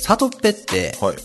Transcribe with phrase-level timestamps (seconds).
[0.00, 1.16] サトペって、はい。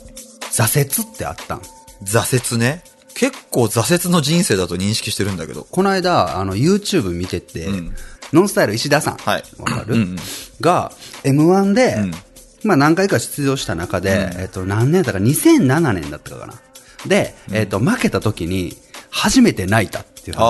[0.51, 1.61] 挫折ってあったん
[2.03, 2.83] 挫折ね。
[3.15, 5.65] 結構挫折の人生だと認識してるんだけど。
[5.69, 7.95] この間、あの、YouTube 見てて、うん
[8.33, 10.15] ノンスタイル石田さん、はいわかる、うんうん
[10.59, 10.91] が、
[11.23, 12.11] M1 で、ん
[12.63, 16.55] まあ何回か出場した中で、えっと、何年だったか、2007年だったかな。
[17.05, 18.75] で、えっと、負けた時に、
[19.11, 20.41] 初めて泣いたっていう話。
[20.41, 20.45] あ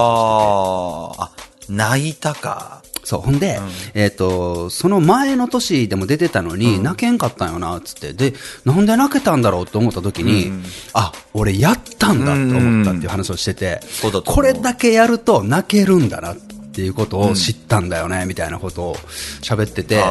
[1.17, 1.31] ー、あ、
[1.67, 2.82] 泣いたか。
[3.03, 3.21] そう。
[3.21, 3.59] ほんで、
[3.93, 8.13] えっ、と、その前の年でも出てたのに、泣けんかったんよな、つって。
[8.13, 8.33] で、
[8.65, 10.51] なんで泣けたんだろうと思った時に、
[10.93, 13.81] あ、俺やったんだと思ったっていう話をしてて、
[14.25, 18.95] これだけやると泣けるんだなっていうことを知ったんだよね、みたいなことを
[19.41, 20.03] 喋ってて、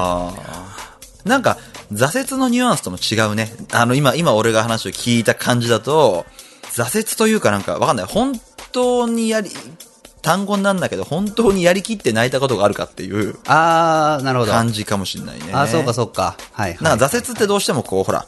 [1.24, 1.58] なんか、
[1.92, 3.52] 挫折のニュアンスとも違うね。
[3.72, 6.26] あの、今、今俺が話を聞いた感じだと、
[6.72, 8.06] 挫折というかなんか、わかんない。
[8.06, 8.40] 本
[8.72, 9.50] 当にやり、
[10.22, 14.52] 単語なんだけど、本当にやりきって泣いたことがあるかっていうあー、なるほど。
[14.52, 15.46] 感じかもしれないね。
[15.52, 16.36] あー、そうかそうか。
[16.52, 16.82] はい、はい。
[16.82, 18.26] なんか挫折ってどうしてもこう、ほら、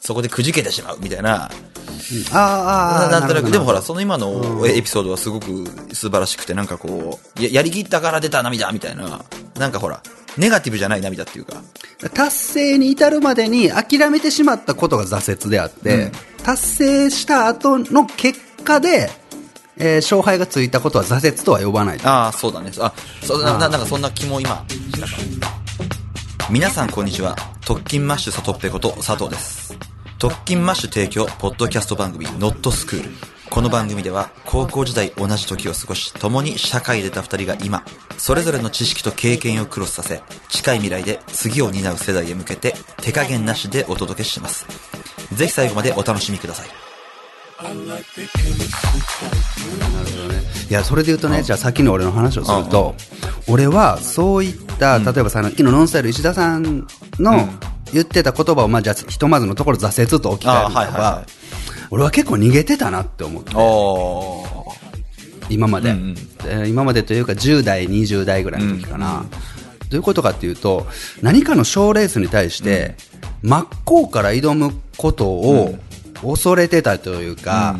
[0.00, 1.44] そこでくじけてしまうみたいな。
[1.44, 9.20] あーあー、なんとなく、でもほら、そその今のエピソードはすごく素晴らしくて、なんかこう、ややりきったから出た涙みたいな、
[9.58, 10.00] なんかほら、
[10.36, 11.62] ネガティブじゃない涙っていうか、
[12.14, 16.10] 達成に至るまでに諦めてしまったことが挫折であって、
[16.42, 19.10] 達成した後の結果で、
[19.78, 22.00] えー勝敗がついたことは挫折とは呼ばない。
[22.04, 22.70] ああ、そうだね。
[22.78, 26.48] あ、そうな、ななんかそんな気も今、したから。
[26.50, 27.36] 皆さんこんにちは。
[27.64, 29.76] 特勤マッシュサトッペこと佐藤です。
[30.18, 33.10] 特勤マッシュ提供、ポッドキャスト番組、ノットスクール。
[33.50, 37.84] この番組では、高校時代同じ時を過ごし、共に社会で出た二人が今、
[38.18, 44.66] それぞれの知識と経験をクロスさせ、近い未来で次を担う世代へ向けて、手加減なしでお届けします。
[45.32, 46.83] ぜひ最後までお楽しみください。
[50.68, 52.94] いや、それで言うとね、じゃあさっきの俺の話をすると、
[53.48, 56.86] 俺はそういった、例えばさ、さっきのノンスタイル石田さん
[57.18, 57.48] の
[57.92, 61.24] 言ってた言葉を、まあじゃあひとまずのところ挫折と置き換えるならあはいはいはばい、
[61.90, 63.52] 俺は結構逃げてたなって思って。
[63.54, 64.44] お
[65.50, 69.24] 今まで、えー今までというか10代20代ぐらいの時かな、
[69.88, 70.86] どういうことかっていうと
[71.22, 72.96] 何かの賞レースに対して、
[73.42, 75.78] 真っ向から挑むことを
[76.24, 77.76] 恐れてたというか、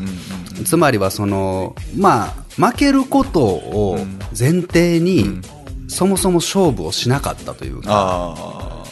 [0.65, 3.99] つまりはそのまあ負けることを
[4.39, 5.41] 前提に、
[5.89, 8.85] そもそも勝負をしなかったというか、あ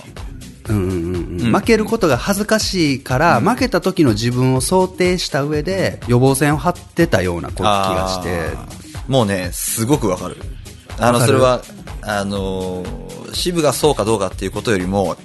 [0.69, 1.53] うんうんうんうん。
[1.53, 8.51] 負けることが恥ずかしいから、負けた時の自分を想定した上で予防線を張ってたような気がして。
[9.09, 10.37] もうね、すごくわかる。
[10.99, 11.63] あの、それは、
[12.03, 15.17] あのー、支部がそうかどうかっていうことよりも、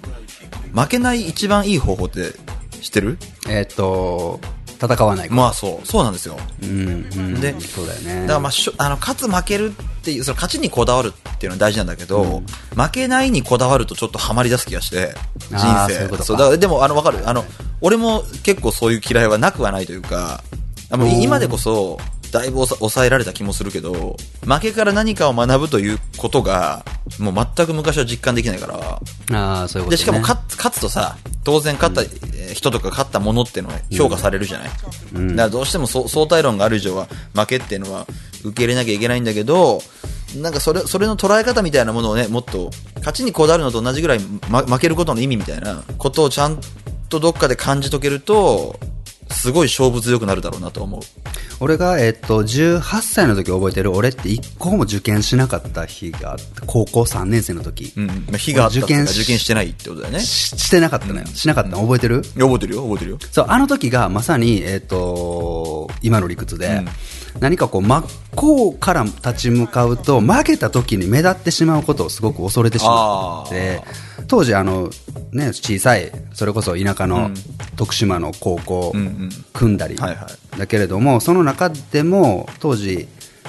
[0.73, 2.33] 負けない一番いい方法って
[2.81, 3.17] 知ってる？
[3.49, 4.39] えっ、と
[4.79, 6.37] 戦わないまあそう、そうなんですよ。
[6.61, 6.71] うんう
[7.19, 8.21] ん、でそうだよね。
[8.21, 12.43] だからまあしょ、あの、勝つ負けるっていう、その勝ちにこだわるっていうのは大事なんだけど、
[12.75, 15.15] 負けないにこだわるとちょっとハマり出す気がして、
[15.49, 15.57] 人
[15.87, 15.93] 生。
[15.95, 16.33] そういうことか。
[16.33, 17.27] だからでも、あの、わかる。
[17.27, 17.43] あの、
[17.81, 20.43] 俺も結構そういう嫌いはなくはないというか、
[20.89, 21.99] あのおー今でこそ、
[22.31, 26.85] だいぶ抑抑えられた気もするけど、負けから何かを学ぶということが、
[27.19, 34.83] もう全く昔は実感できないから、ああそういうこと、ね、で、しかも勝つ、勝つとさ、当然勝ったえー人とか勝ったものっていうのは評価されるじゃない、だか
[35.35, 38.07] らどうしてもそ相対論がある以上は負けっていうのは
[38.43, 39.81] 受け入れなきゃいけないんだけど、
[40.35, 46.59] なんかそれ、それの捉え方みたいなものをね、もっと、勝ちにこだわるのと同じぐらい、ま、負けることの意味みたいなことをちゃん
[47.09, 48.77] とどっかで感じとけると、
[49.29, 51.01] すごい勝負強くなるだろうなと思う。
[51.59, 58.07] 俺が、えっと、18歳の時覚えてる俺って一個も受験しなかった日があって高校3年生の時、うん。
[58.07, 60.19] まあ、火があった受験し受験してないってことだよね。
[60.19, 62.21] ししてなかったのよ、しなかったの覚えてる？
[62.21, 63.17] 覚えてるよ、覚えてるよ。
[63.31, 66.83] そう、あの時がまさに、えっ、と、今の理屈で、
[67.39, 73.81] 何かこう、真っ向から立ち向かうと、負けた時に目立ってしまうことをすごく恐れてしまって、
[74.27, 74.89] 当時、あの、
[75.31, 77.31] ね、小さい、それこそ田舎の
[77.75, 78.93] 徳島の高校、
[79.53, 83.07] 組んだり、はいはだけれども、その中でも、当時、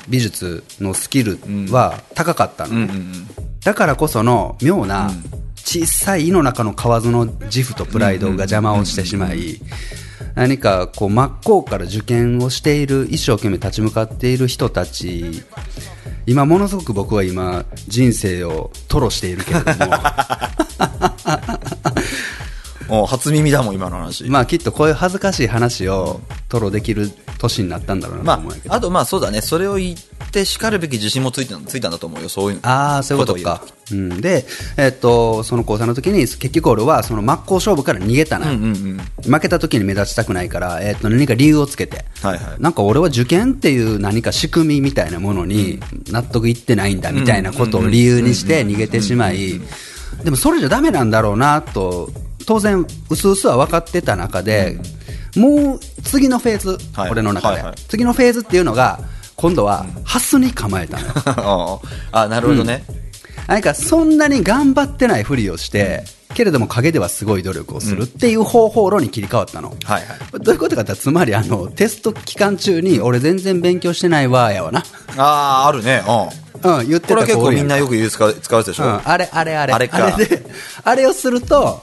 [0.09, 1.39] 美術のスキル
[1.71, 2.83] は高かったのね。
[2.85, 3.27] うんうんうん。
[3.61, 5.11] だからこその妙な
[5.57, 9.61] 小さい胃の中の蛙の自負とプライドが邪魔をしてしまい、
[10.35, 15.43] 何かこう真っ向から受験をしている、一生懸命立ち向かっている人たち、
[16.27, 19.93] 今ものすごく僕は今人生を吐露しているけれども、
[22.91, 24.25] お初耳だもん、今の話。
[24.25, 26.21] まあきっとこういう恥ずかしい話を
[26.51, 28.75] 吐露できる年になったんだろうなまと思うんやけど。
[28.75, 29.97] あ、あとまあそうだね、それを言っ
[30.31, 33.63] て叱るべき自信もついたついたんだと思うよ、そういうああ、そういうことか。
[33.91, 34.47] うん、で、
[34.77, 39.33] えっと、その高3の時に、結局俺はその真っ向勝負から逃げたな、うんうんうん。
[39.33, 42.63] 負けた時に目立ちたくないから、えっと、何か理由をつけて、はいはい。
[42.63, 45.81] なんか俺は受験っていう何か仕組みみたいなものに
[46.11, 49.61] 納得いってないんだみたいなことを理由にして逃げてしまい、
[50.25, 52.11] でもそれじゃダメなんだろうなと
[52.49, 54.79] 当然、うすうすは分かってた中で、
[55.37, 59.01] もう次のフェーズ、はい俺の中で、はいはい次のフェーズっていうのが、
[59.37, 61.07] 今度は、ハスに構えたの
[61.45, 61.83] よ。
[62.11, 62.85] あなるほどね。
[63.47, 69.77] なんか、そんなに頑張ってないふりをして、けれども陰ではすごい努力をするっていう方法論に切り替わったの。
[69.85, 70.41] はいはい。
[70.41, 74.85] どういうことかってつまりあのテスト期間中に俺全然勉強してないわやわな。
[75.19, 76.03] ああ、あるね。
[76.65, 76.79] うん。
[76.81, 78.85] うん、言ってたこれは結構みんなよよく言う使う使うでしょ。
[78.85, 79.73] うん、あれ、あれ、あれ。
[79.75, 80.43] あれかで、
[80.85, 81.83] あれをすると、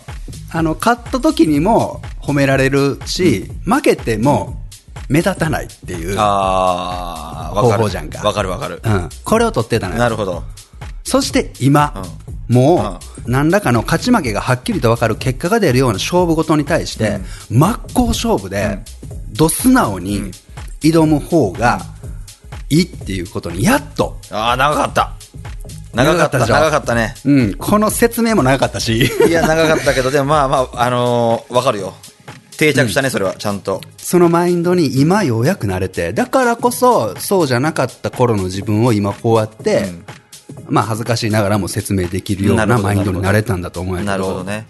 [0.55, 4.63] あの、勝った時にも褒められるし、負けても
[5.09, 7.77] 目立たないっていう、ああ、わかる。
[7.77, 8.81] 方法じゃんかわかるわかる。
[8.81, 9.99] うん、これを取ってたのよ。
[9.99, 10.43] なるほど。
[11.03, 11.93] そして今、
[12.47, 17.19] もう、何らかの勝ち負けがはっきりと分かる結果が出るような勝負事に対して、
[17.49, 18.79] 真っ向勝負で、
[19.33, 20.31] ど素直に
[20.79, 21.81] 挑む方が
[22.69, 25.15] いいっていうことに、やっと、ああ、長かった。
[25.95, 27.15] 長かった、長かったでしょ長かったね。
[27.25, 31.93] うん、この説明も長かったし、いや、長かったけど、でもまあまあ、あのーわかるよ。
[32.57, 33.81] 定着したね、それは、ちゃんと。
[33.97, 39.85] そのマインドに今ようやく慣れて、だからこそ、そうじゃなかった頃の自分を今こうやって、
[40.67, 44.11] まあ恥ずかしいながらも説明できるようなマインドになれたんだと思うんやけど。
[44.11, 44.67] なるほどね。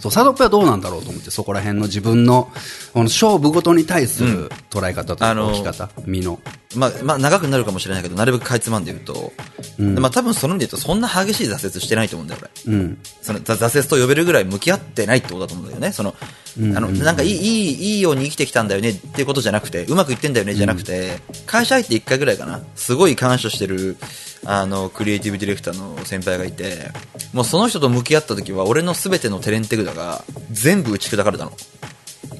[0.00, 2.50] そう、サドッペはどうなんだろうと思って、そこら辺の自分の、
[2.92, 6.40] この勝負ごとに対する捉え方とか置き方、身の。
[6.74, 9.32] まあ、まあ、長くなるかもしれないけど、なるべくかいつまんで言うと、
[9.78, 12.74] まあ、多分その意味で言うと、そんな激しい挫折してないと思うんだよ、俺。
[12.74, 12.98] うん。
[13.20, 15.92] そのざ挫折と呼べるぐらい向き合ってないってことだと思うんだよね。
[15.92, 16.14] その、
[16.58, 23.96] あの、なんかいい、いい、いいように生きてきたんだよねっていうことじゃなくて、うまくいってんだよねじゃなくて、会社入って1回ぐらいかな、すごい感謝してる、
[24.44, 26.90] あの、クリエイティブディレクターの先輩がいて、
[27.32, 31.52] もうその人と向き合った時は、俺の全てのテレンテグダが全部打ち砕かれたの。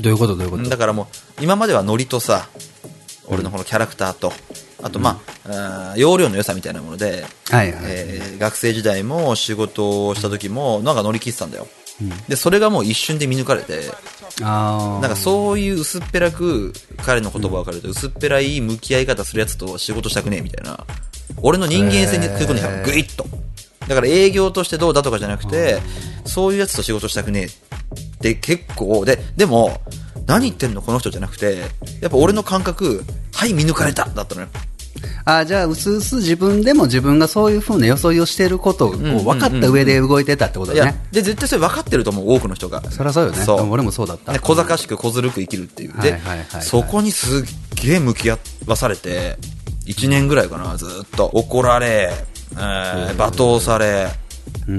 [0.01, 0.37] どういうこと？
[0.37, 0.69] どういうこと？
[0.69, 2.49] だからもう、今まではノリとさ、
[3.29, 4.33] 俺のこのキャラクターと、
[4.83, 7.85] あとまあ、あー容量の良さみたいなもので、はいはい。
[7.87, 11.69] えー学生時代も仕事をした時もなんか乗り切ってたんだよ、
[12.29, 13.91] でそれがもう一瞬で見抜かれて
[14.43, 16.73] あなんかそういう薄っぺらく
[17.05, 20.85] 彼の言葉が分かると薄っぺらい向き合い方するやつと仕事したくねえみたいな。
[21.41, 23.27] 俺の人間性に食い込んできたのグイッと。
[23.89, 25.81] だから営業としてどうだとかじゃなくて
[26.25, 29.81] そういうやつと仕事したくねえって結構ででも
[30.27, 31.57] 何言ってんのこの人じゃなくて
[32.01, 33.03] やっぱ俺の感覚
[33.35, 34.49] はい見抜かれただったのよ
[35.25, 41.05] ああ、じゃあ、うすうす自分でも自分がそういうふうな装いをしていることを分かった上で動いてたってこといやだね。
[41.13, 43.45] で絶対それ分かってると思う多くの人がそりゃそうよね。
[43.71, 44.33] 俺もそうだった。
[44.33, 46.01] ね、小賢しく小ずるく生きるっていう。
[46.01, 46.21] で、
[46.61, 47.45] そこにすっ
[47.83, 49.37] げえ向き合わされて、
[49.87, 51.27] 1年ぐらいかな、ずっと。
[51.27, 52.13] 怒られ、
[52.53, 54.09] えー罵倒され、
[54.69, 54.73] う。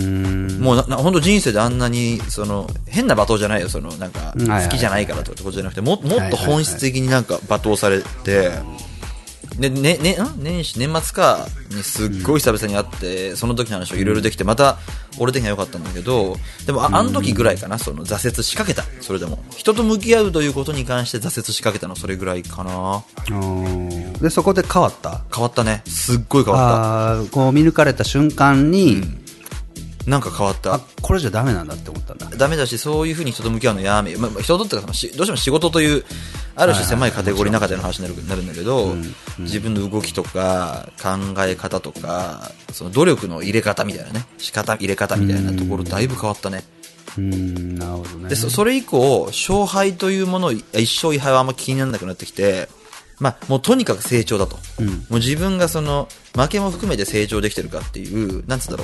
[0.62, 8.52] もうな、な本当人生であんなに、その、変な罵倒じゃないよ、その、なんか、好きじゃないからとかってことじゃなくて、ももっと本質的になんか罵倒されて、
[9.60, 10.44] で、ね、ね、ん？
[10.44, 14.78] 年始、年末か、にすっごい久々に会って、その時の話をいろいろできて、また、
[15.20, 19.44] 俺的には良かったんだけど、でも、ああの時ぐらいかな、その挫折しかけた、それでも。
[19.56, 23.04] 人と向き合うということに関して挫折しかけたの、それぐらいかな。
[23.30, 25.22] うんで、そこで変わった？
[25.34, 25.84] 変わったね。
[25.86, 29.02] すっごい変わっああ、こう見抜かれた瞬間に、
[30.06, 30.10] た。
[30.10, 30.82] なんか変わったあ。
[31.02, 32.28] これじゃダメなんだって思ったんだ。
[32.36, 36.04] ダメだし、そういうふうに人と向き合うのやめ、まあ、人とってかどうしても仕事という、
[36.56, 38.96] ある種狭いカテゴリーの中での話になるんだけど、
[39.40, 46.64] 自分の動きとか、考え方とか、その努力の入れ方みたいなね、仕方、入れ方みたいなところ、だいぶ変わったね。
[47.18, 48.30] うーん、なるほどね。
[48.30, 52.70] で、そそれ以降、勝敗というものを、一勝一敗はあんま気にならなくなってきて、
[53.24, 54.58] まあ、もうとにかく成長だと。
[54.84, 58.84] もう自分がその、負けも含めて成長できてるかっていう、なんつうんだ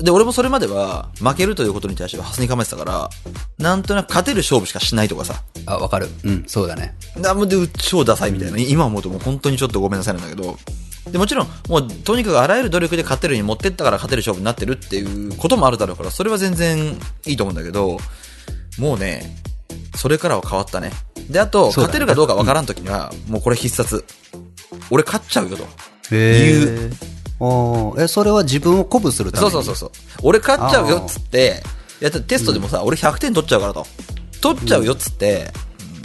[0.00, 0.04] う。
[0.04, 3.10] で、俺もそれまでは、負けるということに対しては、ハスに構えてたから、
[3.58, 5.42] なんとなく勝てる勝負しかしないとかさ。
[5.66, 6.08] あ、わかる。
[6.22, 6.94] うん、そうだね。
[7.16, 8.58] なもで、超ダサいみたいな。
[8.58, 10.56] 今思うともう本当にちょっとごめんなさいなんだけど。
[11.10, 17.98] で、もちろん、もう、とにかくあらゆる努力で勝てるに持ってったから勝てる勝負になってるっていうこともあるだろうから、それは全然いいと思うんだけど、
[18.78, 19.36] もうね、
[19.96, 20.92] それからは変わったね。
[21.30, 24.04] で、あと、勝てるかどうかわからんときには、もうこれ必殺。
[24.90, 25.64] 俺勝っちゃうよと。
[25.64, 25.66] へ
[26.12, 26.90] え。
[27.38, 29.52] おーえ、それは自分を鼓舞するために？
[29.52, 30.20] そうそうそうそう。
[30.22, 31.62] 俺勝っちゃうよっつって、
[32.00, 33.86] やったテストでもさ、俺100点取っちゃうからと。
[34.40, 35.52] 取っちゃうよっつって、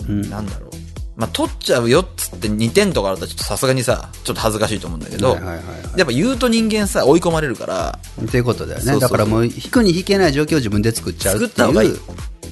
[0.08, 0.70] うんなんだろう。
[1.16, 5.66] まあ、取っちゃうよっつって2点とかあったらちょっとさすがにさ、ちょっと恥ずかしいと思うんだけど、はいはいはいはい
[5.98, 8.84] やっぱ言うと人間さ、追い込まれるから、っていうことだよね。
[8.84, 12.00] そうそうそうだからもう、引くに引けない状況を自分で作っちゃうって作った方がいいいう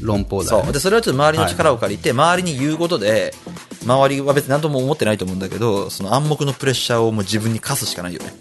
[0.03, 0.63] 論法だよね。
[0.65, 0.73] そう。
[0.73, 3.33] で、それはちょっと周りの力を借りて、周りに言うことで、
[3.85, 8.33] 周りは別に何とも思ってないと思うんだけど、その暗黙のプレッシャーをもう自分に課すしかないよね。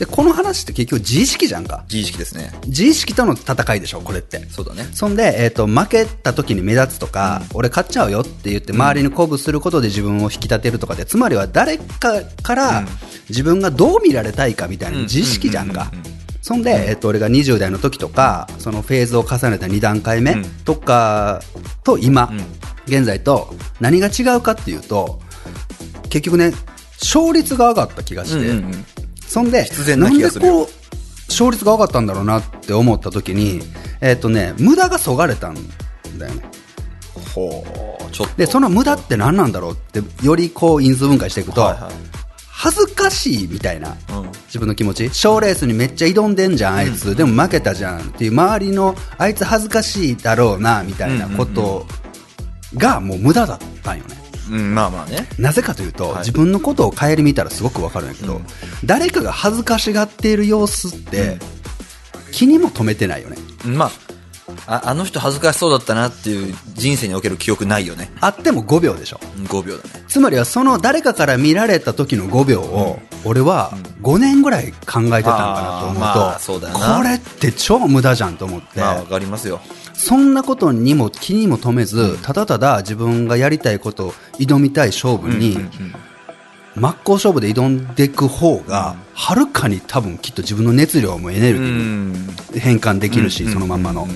[0.00, 1.84] で、この話って結局自意識じゃんか。
[1.84, 2.52] 自意識ですね。
[2.66, 4.46] 自意識との戦いでしょ、これって。
[4.48, 4.88] そうだね。
[4.94, 12.84] そんで、えっ、と、負けた時に目立つとか、俺勝っちゃうよって言って周りに鼓舞することで自分を引き立てるとかで、つまりは誰かから
[13.28, 15.92] 自分がどう見られたいかみたいな自意識じゃんか。
[16.50, 20.44] そんで、えっと、俺が20代の時とかそのフェーズを重ねた2段階目うん。
[20.64, 21.42] とか
[21.84, 22.40] と今、ん。
[22.86, 25.20] 現在と何が違うかっていうと
[26.08, 26.50] 結局ね
[26.98, 28.84] 勝率が上がった気がして、うんうんうん。
[29.20, 30.74] そんで必然な気がするなんでこう
[31.28, 33.60] 勝率が上がったんだろうなって思った時に
[34.00, 35.54] えっ、とね無駄がそがれたん
[36.18, 36.42] だよね。
[37.32, 37.64] ほ
[38.08, 38.36] う、ちょっと。
[38.36, 42.19] でその無駄って何なんだろうってよりこう因数分解していくと、はいはい
[42.62, 44.32] 恥ずかしいみたいな、うん。
[44.44, 45.08] 自分の気持ち。
[45.14, 51.86] 賞レースにめっちゃ挑んでんじゃんあいつ、でも負けたじゃんっていう周りのあいつ恥ずかしいだろうなみたいなこと
[52.76, 54.14] がもう無駄だったんよね。
[54.50, 55.26] うん、まあまあね。
[55.38, 56.18] なぜかというと、はい。
[56.18, 58.46] 自分のことを顧みたらすごくわかるんやけど、うん。
[58.84, 61.38] 誰かが恥ずかしがっている様子って、
[62.30, 63.38] 気にも留めてないよね。
[63.64, 63.90] まあ、
[64.72, 68.12] ああの人恥ずかしそうだったなっていう人生における記憶ないよね。
[68.20, 70.04] あっても5秒でしょうん5秒だね。
[70.06, 73.72] つまりはその誰かから見られた時の5秒を、俺は
[74.02, 79.60] 5年ぐらい考えてたんかなと思うと、まあそうだよなこれって超無駄じゃんと思って、まあわかりますよ。
[79.94, 85.58] そんなことにも気にも留めず、ただただ自分がやりたいことを挑みたい勝負に、
[86.76, 92.12] 真っ向勝負で挑んでいく方が、はるかに多分きっと自分の熱量もエネルうギーん。
[92.12, 94.06] も変換できるし、うんそのまんまの。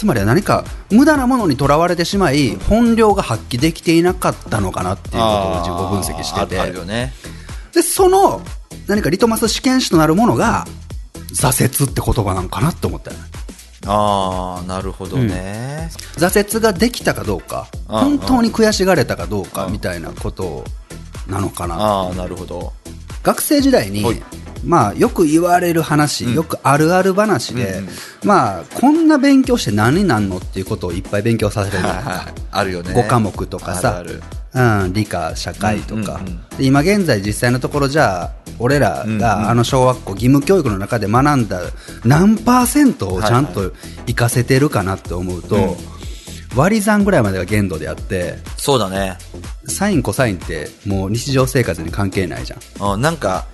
[0.00, 7.14] うんつまりは何か無駄なものにとらわれてしまい、本領が発揮できていなかったのかなっていうことを自己分析してて、よね。
[7.72, 8.42] で、その
[8.86, 10.66] 何かリトマス試験紙となるものが、
[11.32, 13.22] 挫折って言葉なんかなって思ったよね。
[13.86, 15.90] ああ、なるほどね。
[16.16, 20.64] 挫折ができたかどうか、本当に悔しがれたかどうかあみたいなこと
[21.26, 21.76] なのかな。
[21.76, 22.74] ああ、なるほど。
[23.22, 24.22] 学生時代にはい、
[24.66, 27.88] まあ、よく言われる話、よくあるある話で、うんうん
[28.24, 32.34] まあ、こんな勉強して何になんのっていうことをいっぱい勉強させてるじゃないですか。
[32.50, 32.90] あるよね。
[32.92, 33.96] 5科目とかさ。
[33.98, 34.20] ある
[34.54, 36.58] うん、理科、社会とか、うんうんうん。
[36.58, 41.60] で今現在実際のところじゃあ俺らがあの小学校義務教育の中で学んだ
[42.04, 43.72] 何パーセントをちゃんと
[44.06, 45.76] 活かせてるかなって思うと、うん。
[46.56, 49.18] 割り算ぐらいまでが限度であってそうだね。
[49.68, 52.94] サインコサインってもう日常生活に関係ないじゃん。
[52.94, 53.44] うんなんか、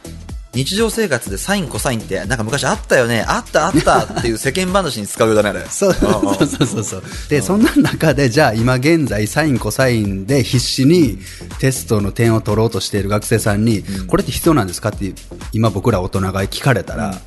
[0.55, 5.67] 日常生活でサイン、コサインって、なんか昔あったよね、あったあった っていう世間話に使うようだね、あれ。
[5.71, 7.03] そうそうそうそうそう。
[7.31, 11.19] でそんな中でじゃあ今現在サインコサインで必死に
[11.59, 15.15] テストの点を取ろうとしている学生さんに、これって必要なんですかって
[15.53, 17.19] 今僕ら大人が聞かれたら、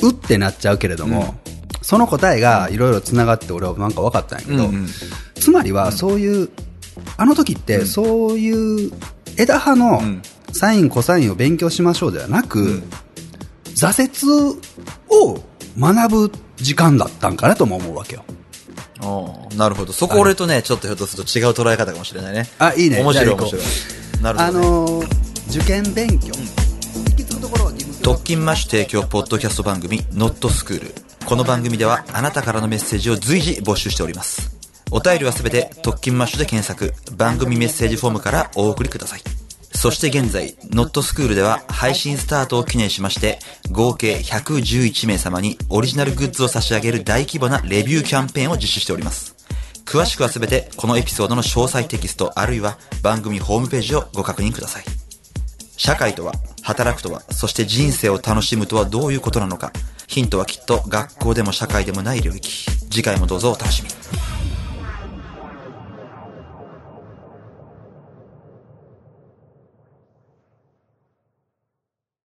[0.00, 1.36] うってなっちゃうけれども、
[1.80, 4.88] その答えがいろいろつながって俺はなんか分かったんやけど、うんうん。
[5.36, 6.48] つまりはそういう、
[7.16, 8.92] あの時ってそういう
[9.36, 10.22] 枝葉のん
[10.52, 12.82] サインコサインを勉強しましょうではなく、
[13.74, 14.58] 挫折
[15.10, 15.42] を
[15.78, 18.24] 学ぶ時間だったんかなとも思うわけよ。
[19.02, 19.92] うんなるほど。
[19.92, 22.48] そこ俺とね、ちょっとひょっとすると違う捉え方かもしれないね。
[22.58, 23.00] あいいね。
[23.00, 23.62] 面白い面白い。
[24.22, 24.66] なるあほど、ね。
[24.66, 25.22] のー
[25.54, 26.32] 受験勉強、
[28.02, 30.94] 特勤マッシュ提供ポッドキャスト番組ノットスクール
[31.26, 34.56] この番組ではあなたからのメッセージを随時募集しております。
[34.90, 36.94] お便りはすべて特勤マッシュで検索。
[37.16, 39.22] 番組メッセージフォームからお送りください
[39.74, 43.38] そして現在、ノットスクールでは配信スタートを記念しまして、
[43.70, 49.34] 合計111名様にオリジナルグッズを差し上げる大規模なレビューキャンペーンを実施しております。
[49.84, 54.84] 詳しくはすべてこのエピソードの詳細テキストあるいは番組ホームページをご確認ください。
[55.76, 59.72] 社会とは、働くとは、そして人生を楽しむとはどういうことなのか。
[60.06, 62.70] ヒントはきっと学校でも社会でもない領域。
[62.90, 64.31] 次回もどうぞお楽しみに。